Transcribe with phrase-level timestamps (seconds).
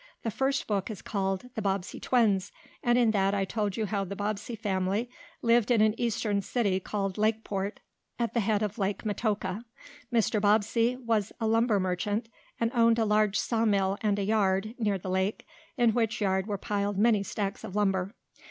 [0.23, 2.51] The first book is called "The Bobbsey Twins,"
[2.81, 5.11] and in that I told you how the Bobbsey family
[5.43, 7.81] lived in an eastern city called Lakeport,
[8.17, 9.63] at the head of Lake Metoka.
[10.11, 10.41] Mr.
[10.41, 12.29] Bobbsey was a lumber merchant,
[12.59, 15.45] and owned a large sawmill, and a yard, near the lake,
[15.77, 18.15] in which yard were piled many stacks of lumber.